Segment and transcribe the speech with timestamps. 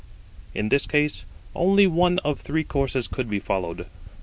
[0.55, 3.85] In this case, only one of three courses could be followed.